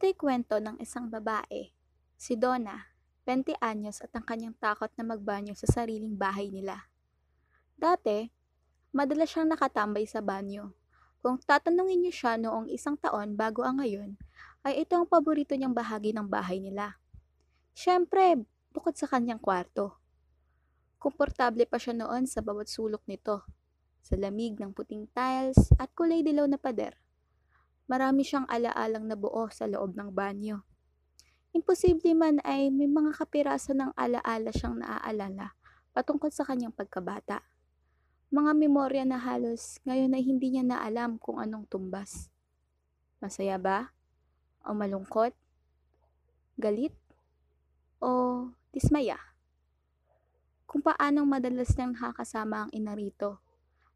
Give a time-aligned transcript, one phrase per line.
[0.00, 1.76] Ito'y kwento ng isang babae,
[2.16, 2.88] si Donna,
[3.28, 6.88] 20 anyos at ang kanyang takot na magbanyo sa sariling bahay nila.
[7.76, 8.24] Dati,
[8.96, 10.72] madalas siyang nakatambay sa banyo.
[11.20, 14.16] Kung tatanungin niyo siya noong isang taon bago ang ngayon,
[14.64, 16.96] ay ito ang paborito niyang bahagi ng bahay nila.
[17.76, 18.40] Siyempre,
[18.72, 20.00] bukod sa kanyang kwarto.
[20.96, 23.44] Komportable pa siya noon sa bawat sulok nito,
[24.00, 26.96] sa lamig ng puting tiles at kulay dilaw na pader.
[27.90, 30.62] Marami siyang alaalang nabuo sa loob ng banyo.
[31.50, 35.58] Imposible man ay may mga kapiraso ng alaala siyang naaalala
[35.90, 37.42] patungkol sa kanyang pagkabata.
[38.30, 42.30] Mga memorya na halos ngayon ay hindi niya na alam kung anong tumbas.
[43.18, 43.90] Masaya ba?
[44.62, 45.34] O malungkot?
[46.54, 46.94] Galit?
[47.98, 49.18] O dismaya?
[50.62, 53.42] Kung paanong madalas niyang nakakasama ang ina rito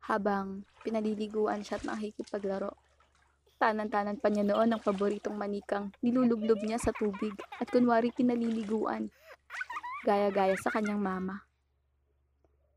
[0.02, 2.83] habang pinaliliguan siya at nakikipaglaro.
[3.56, 9.08] Tanan-tanan pa niya noon ang paboritong manikang nilulublob niya sa tubig at kunwari pinaliliguan.
[10.02, 11.46] Gaya-gaya sa kanyang mama.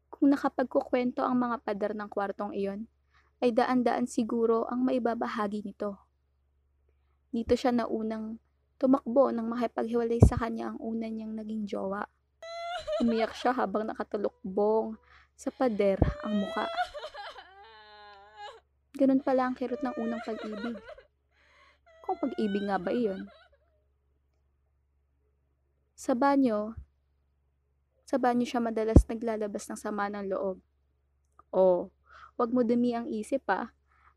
[0.08, 2.90] Kung nakapagkukwento ang mga pader ng kwartong iyon,
[3.38, 6.02] ay daan-daan siguro ang maibabahagi nito.
[7.30, 8.42] Dito siya na unang
[8.82, 12.02] tumakbo nang makipaghiwalay sa kanya ang una niyang naging jowa.
[13.02, 14.98] Umiyak siya habang nakatulukbong
[15.38, 16.66] sa pader ang muka.
[18.98, 20.74] Ganun pala ang kirot ng unang pag-ibig.
[22.02, 23.30] Kung pag-ibig nga ba iyon?
[25.94, 26.74] Sa banyo,
[28.10, 30.58] sa banyo siya madalas naglalabas ng sama ng loob.
[31.54, 31.94] O,
[32.42, 33.70] wag mo dumi ang isip pa.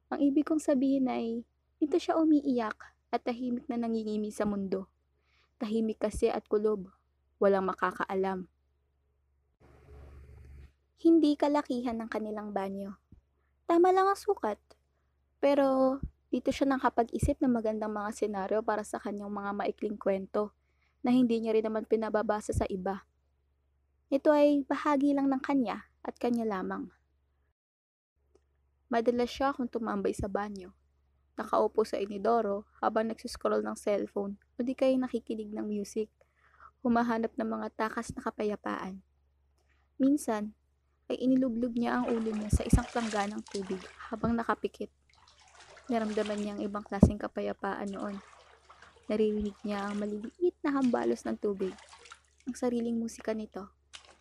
[0.09, 1.45] Ang ibig kong sabihin ay,
[1.77, 2.81] dito siya umiiyak
[3.13, 4.89] at tahimik na nangingimi sa mundo.
[5.61, 6.89] Tahimik kasi at kulob.
[7.37, 8.49] Walang makakaalam.
[11.01, 12.97] Hindi kalakihan ng kanilang banyo.
[13.71, 14.59] Tama lang ang sukat.
[15.39, 20.51] Pero dito siya nakapag-isip ng magandang mga senaryo para sa kanyang mga maikling kwento
[21.07, 23.07] na hindi niya rin naman pinababasa sa iba.
[24.11, 26.91] Ito ay bahagi lang ng kanya at kanya lamang.
[28.91, 30.75] Madalas siya kung tumambay sa banyo.
[31.39, 36.11] Nakaupo sa inidoro habang nagsiscroll ng cellphone o di kaya nakikinig ng music.
[36.83, 38.99] Humahanap ng mga takas na kapayapaan.
[39.95, 40.59] Minsan,
[41.11, 44.87] ay inilublog niya ang ulo niya sa isang plangganang tubig habang nakapikit.
[45.91, 48.15] Naramdaman niya ang ibang klaseng kapayapaan noon.
[49.11, 51.75] Naririnig niya ang maliliit na hambalos ng tubig,
[52.47, 53.75] ang sariling musika nito,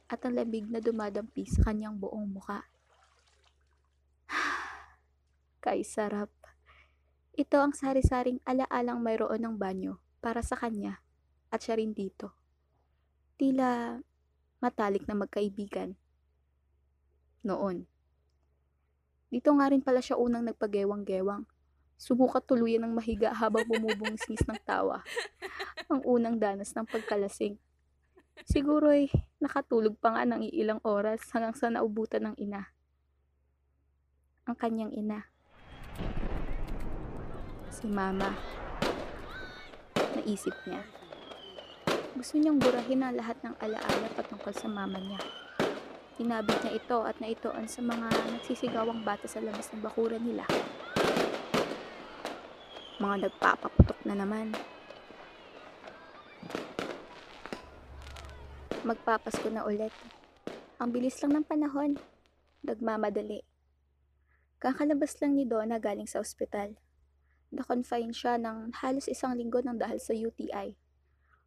[0.10, 2.66] at ang lamig na dumadampi sa kanyang buong muka.
[5.64, 6.34] Kay sarap.
[7.38, 11.06] Ito ang sari-saring alaalang mayroon ng banyo para sa kanya
[11.54, 12.34] at siya rin dito.
[13.38, 14.02] Tila
[14.58, 15.94] matalik na magkaibigan.
[17.46, 17.88] Noon.
[19.30, 21.46] Dito nga rin pala siya unang nagpagewang-gewang.
[22.00, 25.04] Subukat tuluyan ng mahiga habang bumubungsis ng tawa.
[25.92, 27.60] Ang unang danas ng pagkalasing.
[28.48, 29.12] Siguro ay
[29.44, 32.72] nakatulog pa nga ng iilang oras hanggang sa naubutan ng ina.
[34.48, 35.28] Ang kanyang ina.
[37.70, 38.32] Si mama.
[40.16, 40.82] Naisip niya.
[42.16, 45.22] Gusto niyang burahin ang lahat ng alaala patungkol sa mama niya.
[46.20, 50.44] Tinabit niya ito at naitoon sa mga nagsisigawang bata sa labas ng bakuran nila.
[53.00, 54.52] Mga nagpapaputok na naman.
[58.84, 59.96] Magpapasko na ulit.
[60.84, 61.96] Ang bilis lang ng panahon.
[62.68, 63.48] Nagmamadali.
[64.60, 66.76] Kakalabas lang ni Donna galing sa ospital.
[67.48, 70.76] Na-confine siya ng halos isang linggo ng dahil sa UTI.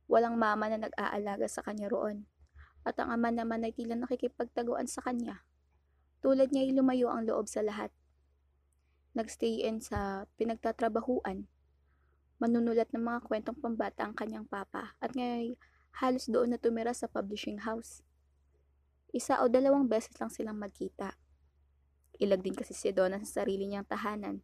[0.09, 2.25] Walang mama na nag-aalaga sa kanya roon.
[2.82, 5.47] At ang ama naman ay tila nakikipagtaguan sa kanya.
[6.22, 7.91] Tulad niya ay lumayo ang loob sa lahat.
[9.15, 11.50] Nagstay in sa pinagtatrabahuan.
[12.43, 15.55] Manunulat ng mga kwentong pambata ang kanyang papa at ngayon
[16.02, 18.00] halos doon na tumira sa publishing house.
[19.12, 21.14] Isa o dalawang beses lang silang magkita.
[22.17, 24.40] Ilag din kasi si Donna sa sarili niyang tahanan.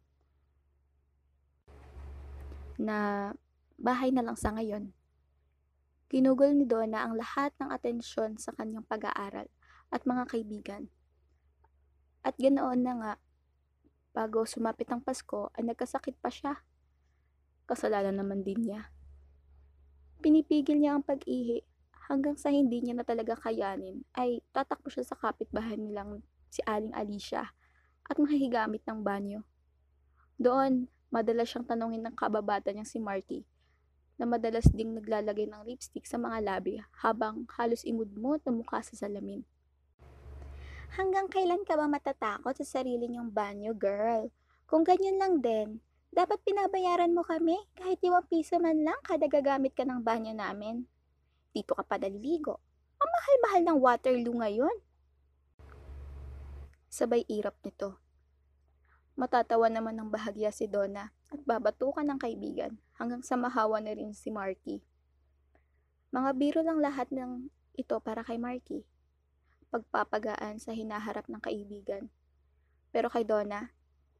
[2.77, 3.31] Na
[3.81, 4.93] bahay na lang sa ngayon.
[6.09, 9.45] Ginugol ni Donna ang lahat ng atensyon sa kanyang pag-aaral
[9.93, 10.89] at mga kaibigan.
[12.25, 13.13] At ganoon na nga,
[14.17, 16.65] bago sumapit ang Pasko ay nagkasakit pa siya.
[17.69, 18.89] Kasalanan naman din niya.
[20.17, 21.61] Pinipigil niya ang pag-ihi
[22.09, 26.97] hanggang sa hindi niya na talaga kayanin ay tatakbo siya sa kapitbahay nilang si Aling
[26.97, 27.53] Alicia
[28.09, 29.45] at mahihigamit ng banyo.
[30.41, 33.45] Doon, madalas siyang tanungin ng kababata niyang si Marty
[34.19, 38.93] na madalas ding naglalagay ng lipstick sa mga labi habang halos imudmod na mukha sa
[38.93, 39.47] salamin.
[40.99, 44.27] Hanggang kailan ka ba matatakot sa sarili niyong banyo, girl?
[44.67, 45.79] Kung ganyan lang din,
[46.09, 50.89] Dapat pinabayaran mo kami kahit 5 piso man lang kada gagamit ka ng banyo namin.
[51.53, 52.57] Dito ka pa naliligo.
[52.97, 54.75] Ang mahal-mahal ng Waterloo ngayon.
[56.89, 58.01] Sabay irap nito.
[59.13, 64.11] Matatawa naman ng bahagya si Donna at babatukan ng kaibigan hanggang sa mahawa na rin
[64.11, 64.83] si Marky.
[66.11, 67.47] Mga biro lang lahat ng
[67.79, 68.83] ito para kay Marky.
[69.71, 72.11] Pagpapagaan sa hinaharap ng kaibigan.
[72.91, 73.71] Pero kay Donna,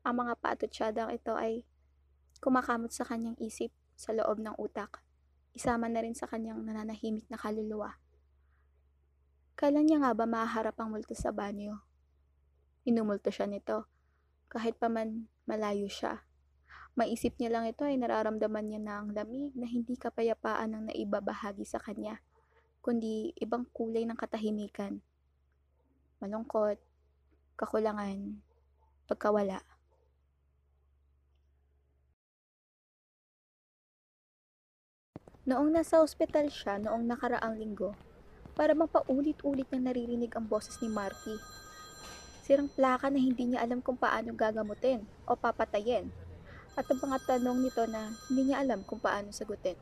[0.08, 1.68] ang mga patutsyadang ito ay
[2.40, 5.04] kumakamot sa kanyang isip sa loob ng utak.
[5.52, 8.00] Isama na rin sa kanyang nananahimik na kaluluwa.
[9.60, 11.84] Kailan niya nga ba maharap ang multo sa banyo?
[12.88, 13.92] Inumulto siya nito,
[14.48, 16.24] kahit pa man malayo siya.
[16.97, 21.65] Maisip niya lang ito ay nararamdaman niya na ang lamig na hindi kapayapaan ang naibabahagi
[21.65, 22.21] sa kanya,
[22.81, 25.01] kundi ibang kulay ng katahimikan.
[26.24, 26.81] Malungkot,
[27.56, 28.41] kakulangan,
[29.06, 29.62] pagkawala.
[35.50, 37.97] Noong nasa ospital siya noong nakaraang linggo,
[38.53, 41.39] para mapaulit-ulit niyang naririnig ang boses ni Marky.
[42.44, 46.12] Sirang plaka na hindi niya alam kung paano gagamutin o papatayin.
[46.77, 49.77] At ang mga tanong nito na hindi niya alam kung paano sagutin.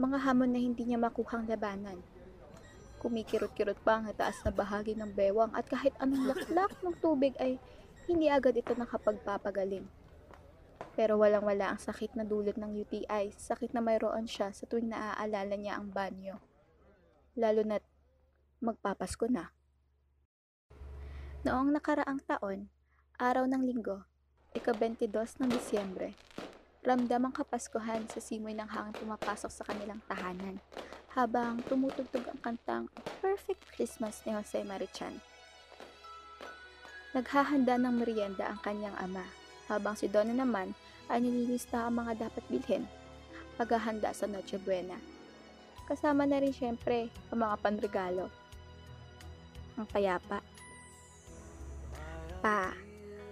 [0.00, 2.00] Mga hamon na hindi niya makuhang labanan.
[3.00, 7.56] Kumikirot-kirot pa ang taas na bahagi ng bewang at kahit anong laklak ng tubig ay
[8.08, 9.88] hindi agad ito nakapagpapagaling.
[10.98, 15.54] Pero walang-wala ang sakit na dulot ng UTI, sakit na mayroon siya sa tuwing naaalala
[15.56, 16.36] niya ang banyo.
[17.38, 17.86] Lalo na't
[18.60, 19.54] magpapasko na.
[21.40, 22.68] Noong nakaraang taon,
[23.16, 24.04] araw ng linggo,
[24.50, 26.18] ika-22 ng Disyembre,
[26.82, 30.58] ramdam ang kapaskuhan sa simoy ng hangin pumapasok sa kanilang tahanan
[31.14, 32.84] habang tumutugtog ang kantang
[33.22, 35.18] Perfect Christmas ni Jose Marichan.
[37.10, 39.26] Naghahanda ng merienda ang kanyang ama,
[39.66, 40.74] habang si Donna naman
[41.10, 42.86] ay nililista ang mga dapat bilhin,
[43.58, 44.94] paghahanda sa Noche Buena.
[45.90, 48.30] Kasama na rin syempre ang mga panregalo.
[49.74, 50.38] Ang payapa.
[52.38, 52.89] Pa,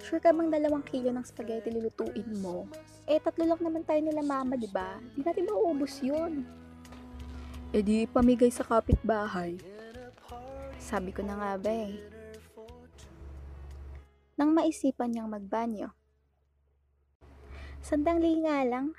[0.09, 2.65] sure ka bang dalawang kilo ng spaghetti lulutuin mo?
[3.05, 4.97] Eh, tatlo lang naman tayo nila mama, di ba?
[5.13, 6.49] Di natin mauubos yun.
[7.77, 9.61] Eh di, pamigay sa kapitbahay.
[10.81, 12.01] Sabi ko na nga ba eh.
[14.41, 15.93] Nang maisipan niyang magbanyo.
[17.85, 18.97] Sandang nga lang.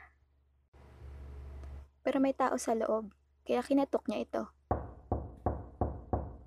[2.05, 3.09] Pero may tao sa loob,
[3.49, 4.43] kaya kinatok niya ito.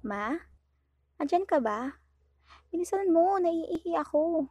[0.06, 0.38] Ma?
[1.18, 2.01] Andyan ka ba?
[2.72, 4.48] Bilisan mo, naiihi ako.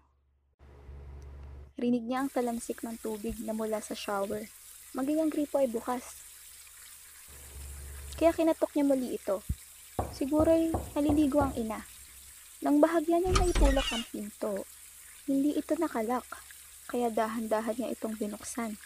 [1.82, 4.46] Rinig niya ang talamsik ng tubig na mula sa shower.
[4.94, 6.22] Maging ang gripo ay bukas.
[8.22, 9.42] Kaya kinatok niya muli ito.
[10.14, 11.82] Siguro ay naliligo ang ina.
[12.62, 14.70] Nang bahagya niya naitulak ang pinto,
[15.26, 16.22] hindi ito nakalak,
[16.86, 18.78] kaya dahan-dahan niya itong binuksan.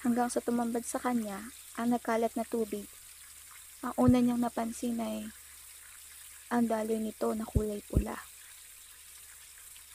[0.00, 2.88] Hanggang sa tumambad sa kanya ang nagkalat na tubig.
[3.84, 5.28] Ang una niyang napansin ay
[6.46, 8.14] ang daloy nito na kulay pula.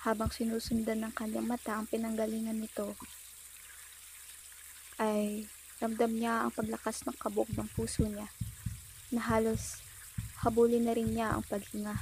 [0.03, 2.97] Habang sinusundan ng kanyang mata ang pinanggalingan nito,
[4.99, 5.47] ay
[5.79, 8.29] ramdam niya ang paglakas ng kabog ng puso niya
[9.09, 9.81] na halos
[10.41, 11.95] habulin na rin niya ang paghinga.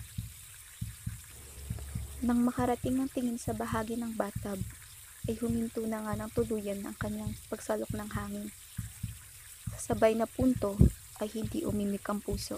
[2.19, 4.59] Nang makarating ang tingin sa bahagi ng bathtub,
[5.27, 8.47] ay huminto na nga ng tuluyan ang kanyang pagsalok ng hangin.
[9.77, 10.75] Sa sabay na punto
[11.21, 12.57] ay hindi umimik ang puso.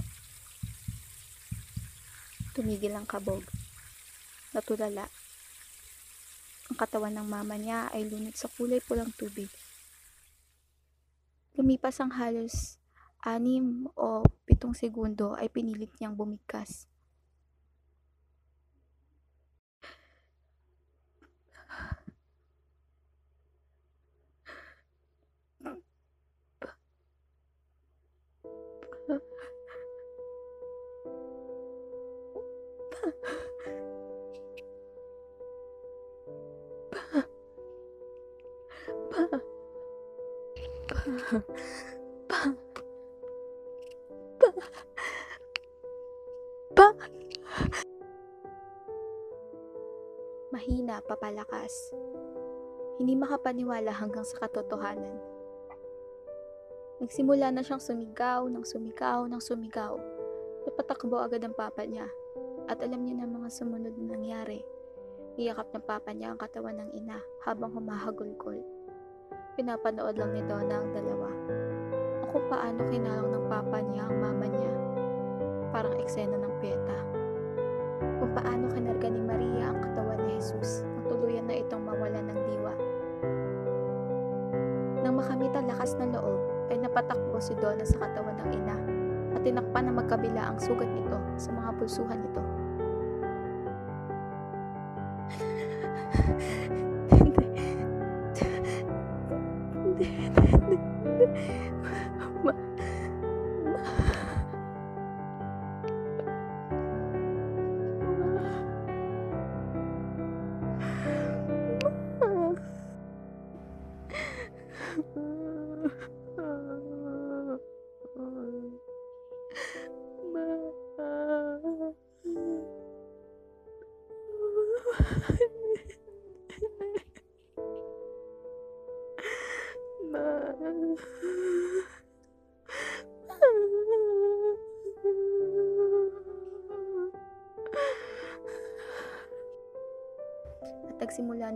[2.52, 3.48] Tumigil ang kabog.
[4.52, 5.08] Natulala.
[6.68, 9.48] Ang katawan ng mama niya ay lunod sa kulay pulang tubig.
[11.56, 12.76] Lumipas ang halos
[13.24, 16.91] anim o pitong segundo ay pinilit niyang bumigkas.
[41.32, 41.40] Pa.
[46.76, 46.88] Pa.
[50.52, 51.96] Mahina papalakas.
[53.00, 55.16] Hindi makapaniwala hanggang sa katotohanan.
[57.00, 59.96] Nagsimula na siyang sumigaw, nang sumigaw, nang sumigaw.
[60.68, 62.12] Napatakbo agad ang papa niya.
[62.68, 64.60] At alam niya na mga sumunod na nangyari.
[65.40, 68.81] Iyakap ng papa niya ang katawan ng ina habang humahagulgol.
[69.60, 71.30] Pinapanood lang ni Donna ang dalawa.
[72.24, 74.74] O kung paano kinalong ng papa niya ang mama niya.
[75.70, 76.98] Parang eksena ng peta.
[78.18, 82.40] Kung paano kinarga ni Maria ang katawan ni Jesus ng tuluyan na itong mawala ng
[82.48, 82.74] diwa.
[85.02, 88.78] Nang makamit ang lakas ng loob, ay napatakbo si Donna sa katawan ng ina
[89.36, 92.44] at tinakpan na magkabila ang sugat nito sa mga pulsuhan nito.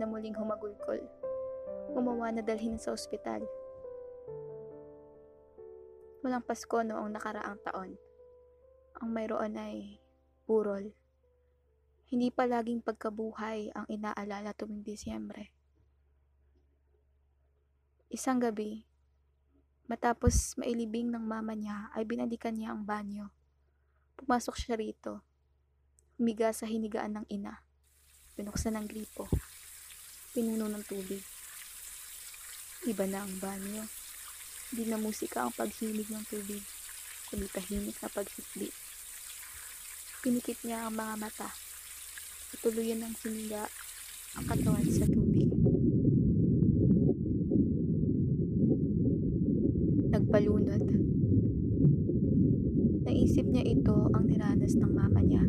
[0.05, 1.01] na muling humagulkol.
[1.89, 3.41] Gumawa na dalhin sa ospital.
[6.21, 7.97] Walang Pasko noong nakaraang taon.
[9.01, 9.97] Ang mayroon ay
[10.45, 10.93] burol.
[12.05, 15.49] Hindi palaging pagkabuhay ang inaalala tuwing Disyembre.
[18.13, 18.85] Isang gabi,
[19.89, 23.33] matapos mailibing ng mama niya ay binalikan niya ang banyo.
[24.21, 25.25] Pumasok siya rito.
[26.21, 27.65] Humiga sa hinigaan ng ina.
[28.37, 29.25] Binuksan ang gripo.
[30.35, 31.23] Pinuno ng tubig.
[32.83, 33.87] Iba na ang banyo.
[34.67, 36.59] Hindi na musika ang paghimig ng tubig,
[37.31, 38.67] kundi tahimik na paghikbi.
[40.19, 41.47] Pinikit niya ang mga mata.
[42.51, 43.63] At tuluyan ng siniga
[44.35, 45.47] ang katawan sa tubig.
[50.11, 50.83] Nagpalunod.
[53.07, 55.47] Naisip niya ito ang niranas ng mama niya.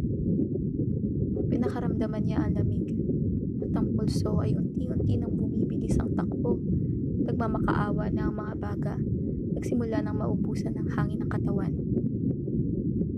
[1.50, 2.86] Pinakaramdaman niya ang lamig
[3.76, 6.56] ang pulso ay unti-unti nang bumibilis ang takbo.
[7.28, 8.94] Nagmamakaawa na ang mga baga.
[9.52, 11.72] Nagsimula nang maubusan ng hangin ng katawan.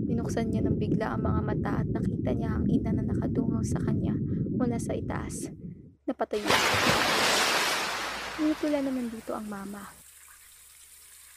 [0.03, 3.79] Binuksan niya ng bigla ang mga mata at nakita niya ang ina na nakadungaw sa
[3.79, 4.15] kanya
[4.51, 5.47] mula sa itaas.
[6.03, 6.43] Napatayo.
[8.39, 9.83] Ngunit wala naman dito ang mama.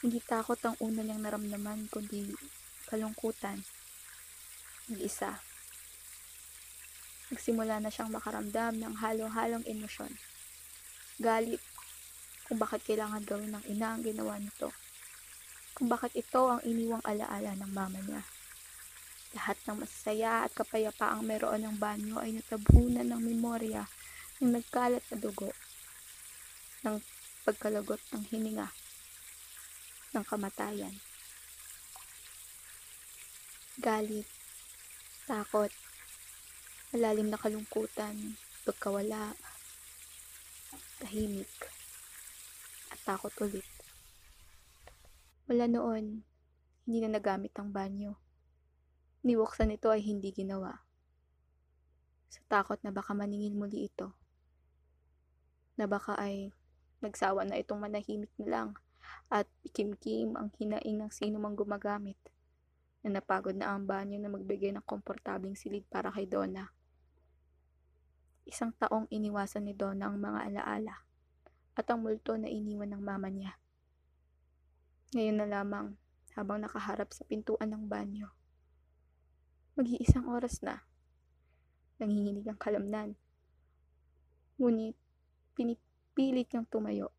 [0.03, 2.27] Hindi takot ang una niyang naramdaman kundi
[2.91, 3.63] kalungkutan.
[4.91, 5.52] Nag-isa.
[7.33, 10.13] Nagsimula na siyang makaramdam ng halong-halong emosyon.
[11.17, 11.57] Galit
[12.45, 14.69] kung bakit kailangan gawin ng ina ang ginawa nito.
[15.73, 18.21] Kung bakit ito ang iniwang alaala ng mama niya.
[19.33, 23.89] Lahat ng masasaya at kapayapaang meron ng banyo ay natabunan ng memorya
[24.37, 25.49] ng nagkalat na dugo,
[26.85, 27.01] ng
[27.41, 28.69] pagkalagot ng hininga,
[30.13, 30.93] ng kamatayan.
[33.81, 34.29] Galit,
[35.25, 35.73] takot,
[36.93, 38.37] malalim na kalungkutan,
[38.69, 39.33] pagkawala,
[41.01, 41.49] tahimik,
[42.93, 43.65] at takot ulit.
[45.49, 46.21] Wala noon,
[46.85, 48.13] hindi na nagamit ang banyo.
[49.25, 50.85] Niwaksan ito ay hindi ginawa.
[52.29, 54.13] Sa takot na baka maningil muli ito.
[55.81, 56.53] Na baka ay
[57.01, 58.69] nagsawa na itong manahimik na lang
[59.33, 62.21] at ikimkim ang hinaing ng sino mang gumagamit
[63.01, 66.69] na napagod na ang banyo na magbigay ng komportabling silid para kay Donna.
[68.43, 70.95] Isang taong iniwasan ni Donna ang mga alaala
[71.73, 73.55] at ang multo na iniwan ng mama niya.
[75.13, 75.87] Ngayon na lamang,
[76.33, 78.29] habang nakaharap sa pintuan ng banyo.
[79.77, 80.85] Mag-iisang oras na.
[82.01, 83.13] Nanginginig ang kalamnan.
[84.57, 84.97] Ngunit,
[85.53, 87.09] pinipilit niyang tumayo.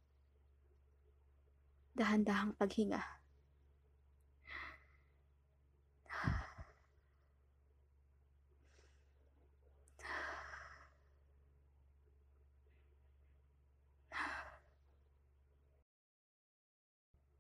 [1.95, 3.24] Dahan-dahang paghinga.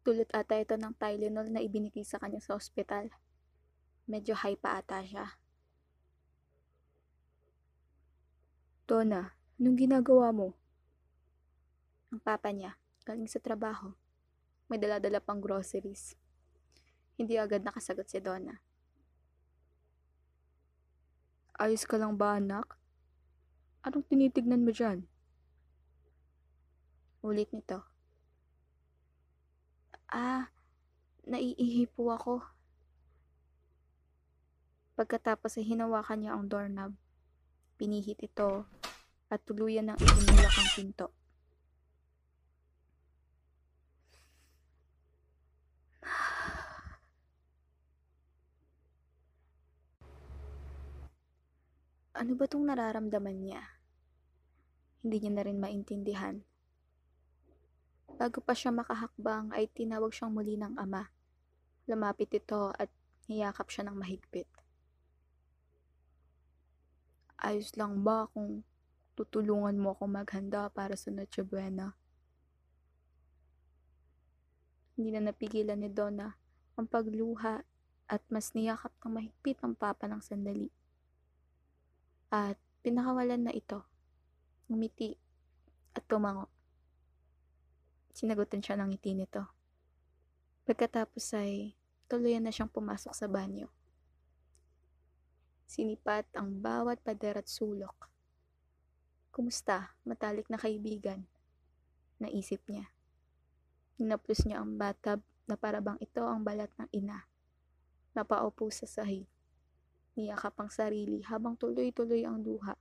[0.04, 3.08] Dulot ata ito ng Tylenol na ibinigay sa kanya sa ospital.
[4.04, 5.40] Medyo high pa ata siya.
[8.84, 10.52] Donna, anong ginagawa mo?
[12.12, 12.76] Ang papa niya,
[13.08, 13.96] galing sa trabaho.
[14.68, 16.12] May dala-dala pang groceries.
[17.16, 18.60] Hindi agad nakasagot si Donna.
[21.56, 22.76] Ayos ka lang ba anak?
[23.80, 25.08] Anong tinitignan mo dyan?
[27.24, 27.93] Ulit nito.
[30.14, 30.46] Ah,
[31.26, 32.38] naiihi po ako.
[34.94, 36.94] Pagkatapos ay hinawakan niya ang doorknob.
[37.74, 38.70] Pinihit ito
[39.26, 41.10] at tuluyan ng itinulak ang pinto.
[52.14, 53.74] Ano ba tong nararamdaman niya?
[55.04, 56.40] hindi niya na rin maintindihan.
[58.14, 61.10] Bago pa siya makahakbang ay tinawag siyang muli ng ama.
[61.90, 62.88] Lumapit ito at
[63.26, 64.46] niyakap siya ng mahigpit.
[67.42, 68.62] Ayos lang ba kung
[69.18, 71.92] tutulungan mo ako maghanda para sa Noche Buena?
[74.94, 76.30] Hindi na napigilan ni Donna
[76.78, 77.66] ang pagluha
[78.06, 80.70] at mas niyakap ng mahigpit ang papa ng sandali.
[82.30, 82.54] At
[82.86, 83.82] pinakawalan na ito.
[84.70, 85.18] Ngumiti
[85.98, 86.53] at tumango.
[88.14, 89.42] Sinagutan siya ng ngiti nito.
[90.62, 91.74] Pagkatapos ay
[92.06, 93.66] tuluyan na siyang pumasok sa banyo.
[95.66, 98.06] Sinipat ang bawat pader at sulok.
[99.34, 101.26] Kumusta, matalik na kaibigan?
[102.22, 102.86] Naisip niya.
[103.98, 105.18] Hinaplos niya ang bathtub
[105.50, 107.26] na parabang ito ang balat ng ina.
[108.14, 109.26] Napaupo sa sahig.
[110.14, 112.78] Niyakap ang sarili habang tuloy-tuloy ang luha.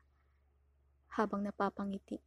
[1.17, 2.21] Habang napapangiti.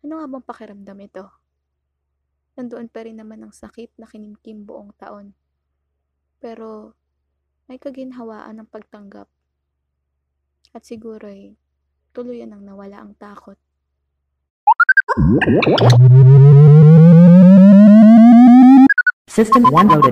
[0.00, 1.39] Ano nga bang pakiramdam ito?
[2.58, 5.36] Nandoon pa rin naman ang sakit na kinimkim buong taon.
[6.40, 6.96] Pero
[7.70, 9.28] may kaginhawaan ng pagtanggap.
[10.74, 11.54] At siguro ay
[12.10, 13.58] tuluyan ang nawala ang takot.
[19.30, 20.08] System 1 loaded.